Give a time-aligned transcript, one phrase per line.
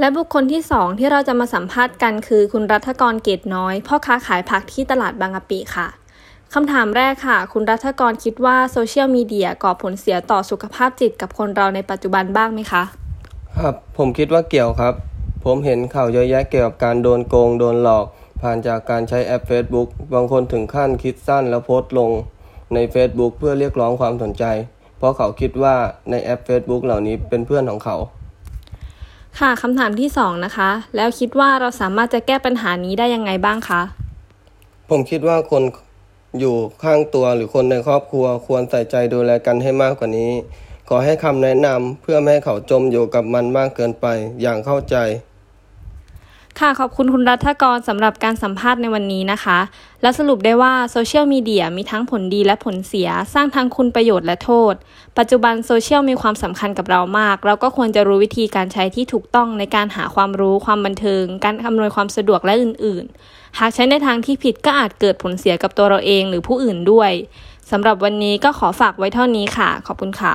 [0.00, 5.88] และบุคคลที่สองที่เราจะมาสัมภาษณ์กันคือคุณรัฐกรเกตน้อย พ่อค้าขายผักที่ตลาดบางกะปิค่ะ
[6.54, 12.82] คำถามแรกค่ะ คุณรัฐกรคิดว่าโซเชียลมีเดียก่อผลเสียต่อสุขภาพจิตกับคนเราในปัจจุบันบ้างไหมคะ
[13.58, 14.94] ครับผมคิดว่าเกี่ยวครับ
[15.44, 18.04] ผมเห็นข่าวเยอะแยะเกี่ยวกับการโดนโกงโดนหลอก
[18.42, 22.10] ผ่านจากการใช้แอป Facebook บางคนถึงขั้นคิดสั้นแล้วโพสต์ลง
[22.74, 24.44] ใน Facebook เพื่อเรียกร้องความสนใจ
[24.98, 25.74] เพราะเขาคิดว่า
[26.10, 27.96] ในแอป Facebook เหล่านี้เป็นเพื่อนของเขา
[29.46, 33.82] ค่ะคำถามที่สองนะคะ แล้วคิดว่าเราสามารถจะแก้ปัญหานี้ได้ยังไงบ้างคะ
[34.90, 35.62] ผมคิดว่าคน
[36.40, 40.32] อยู่ข้างตัวหรือคนในครอบครัวควรใส่ใจดูแลกันให้มากกว่านี้
[40.88, 44.06] ขอให้คำแนะนำเพื่อไม่ให้เขาจมอยู่กับมันมากเกินไป
[44.42, 44.96] อย่างเข้าใจ
[46.62, 49.58] ค่ะขอบคุณคุณรัฐกรสำหรับการสัมภาษณ์ในวันนี้นะคะ
[50.02, 54.74] และสรุปได้ว่าโซเชียลมีเดียมีทั้งผลดีและผลเสีย สร้างทั้งคุณประโยชน์และโทษ
[55.18, 67.12] ปัจจุบันโซเชียลมีความสำคัญกับเรามาก เราก็ควรจะรู้วิธีการใช้ที่ถูกต้องในการหาความรู้ความบันเทิง การอำนวยความสะดวกและอื่น ๆ หากใช้ในทางที่ผิดก็อาจเกิดผลเสียกับตัวเราเองหรือผู้อื่นด้วย
[67.70, 70.34] สำหรับวันนี้ก็ขอฝากไว้เท่านี้ค่ะ ขอบคุณค่ะ